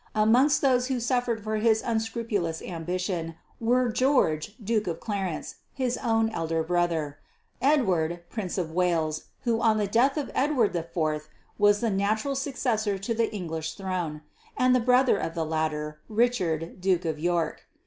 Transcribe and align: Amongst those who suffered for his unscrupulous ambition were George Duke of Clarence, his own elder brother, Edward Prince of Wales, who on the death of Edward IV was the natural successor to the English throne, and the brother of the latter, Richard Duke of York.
Amongst 0.15 0.61
those 0.63 0.87
who 0.87 0.99
suffered 0.99 1.43
for 1.43 1.57
his 1.57 1.83
unscrupulous 1.85 2.59
ambition 2.63 3.35
were 3.59 3.91
George 3.91 4.55
Duke 4.57 4.87
of 4.87 4.99
Clarence, 4.99 5.57
his 5.75 5.95
own 5.97 6.31
elder 6.31 6.63
brother, 6.63 7.19
Edward 7.61 8.23
Prince 8.27 8.57
of 8.57 8.71
Wales, 8.71 9.25
who 9.41 9.61
on 9.61 9.77
the 9.77 9.85
death 9.85 10.17
of 10.17 10.31
Edward 10.33 10.75
IV 10.75 11.29
was 11.59 11.81
the 11.81 11.91
natural 11.91 12.33
successor 12.33 12.97
to 12.97 13.13
the 13.13 13.31
English 13.31 13.75
throne, 13.75 14.21
and 14.57 14.75
the 14.75 14.79
brother 14.79 15.17
of 15.19 15.35
the 15.35 15.45
latter, 15.45 15.99
Richard 16.09 16.81
Duke 16.81 17.05
of 17.05 17.19
York. 17.19 17.67